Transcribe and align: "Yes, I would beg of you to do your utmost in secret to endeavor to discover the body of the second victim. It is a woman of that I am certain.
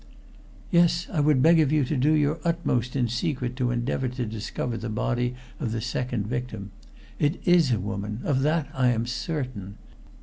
"Yes, 0.71 1.05
I 1.13 1.19
would 1.19 1.43
beg 1.43 1.59
of 1.59 1.71
you 1.71 1.85
to 1.85 1.95
do 1.95 2.13
your 2.13 2.39
utmost 2.43 2.95
in 2.95 3.07
secret 3.07 3.55
to 3.57 3.69
endeavor 3.69 4.07
to 4.07 4.25
discover 4.25 4.75
the 4.75 4.89
body 4.89 5.35
of 5.59 5.71
the 5.71 5.79
second 5.79 6.25
victim. 6.25 6.71
It 7.19 7.39
is 7.47 7.71
a 7.71 7.79
woman 7.79 8.21
of 8.23 8.41
that 8.41 8.67
I 8.73 8.87
am 8.87 9.05
certain. 9.05 9.75